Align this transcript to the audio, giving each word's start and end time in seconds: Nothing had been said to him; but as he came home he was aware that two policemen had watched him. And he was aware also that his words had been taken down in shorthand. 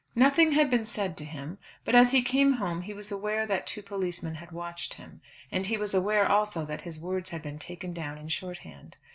Nothing 0.15 0.53
had 0.53 0.71
been 0.71 0.83
said 0.83 1.15
to 1.17 1.25
him; 1.25 1.59
but 1.85 1.93
as 1.93 2.09
he 2.11 2.23
came 2.23 2.53
home 2.53 2.81
he 2.81 2.91
was 2.95 3.11
aware 3.11 3.45
that 3.45 3.67
two 3.67 3.83
policemen 3.83 4.33
had 4.33 4.51
watched 4.51 4.95
him. 4.95 5.21
And 5.51 5.67
he 5.67 5.77
was 5.77 5.93
aware 5.93 6.25
also 6.27 6.65
that 6.65 6.81
his 6.81 6.99
words 6.99 7.29
had 7.29 7.43
been 7.43 7.59
taken 7.59 7.93
down 7.93 8.17
in 8.17 8.27
shorthand. 8.27 8.97